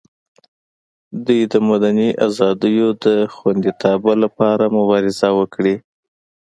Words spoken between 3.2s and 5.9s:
خوندیتابه لپاره مبارزه وکړي.